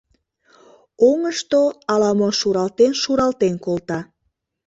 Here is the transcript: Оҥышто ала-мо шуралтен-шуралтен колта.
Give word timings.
Оҥышто 1.09 1.61
ала-мо 1.91 2.29
шуралтен-шуралтен 2.39 3.55
колта. 3.65 3.99